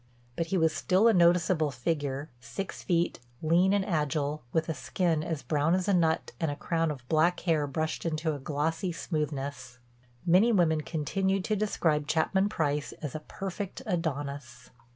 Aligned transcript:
But 0.35 0.47
he 0.47 0.57
was 0.57 0.73
still 0.73 1.07
a 1.07 1.13
noticeable 1.13 1.69
figure, 1.69 2.31
six 2.39 2.81
feet, 2.81 3.19
lean 3.43 3.71
and 3.71 3.85
agile, 3.85 4.41
with 4.51 4.67
a 4.67 4.73
skin 4.73 5.23
as 5.23 5.43
brown 5.43 5.75
as 5.75 5.87
a 5.87 5.93
nut 5.93 6.31
and 6.39 6.49
a 6.49 6.55
crown 6.55 6.89
of 6.89 7.07
black 7.07 7.41
hair 7.41 7.67
brushed 7.67 8.01
to 8.17 8.33
a 8.33 8.39
glossy 8.39 8.91
smoothness. 8.91 9.77
Many 10.25 10.51
women 10.51 10.81
continued 10.81 11.43
to 11.43 11.55
describe 11.55 12.07
Chapman 12.07 12.49
Price 12.49 12.93
as 12.93 13.13
"a 13.13 13.19
perfect 13.19 13.83
Adonis." 13.85 14.71